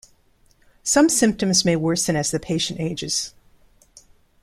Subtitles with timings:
[0.81, 3.35] Some symptoms may worsen as the patient ages.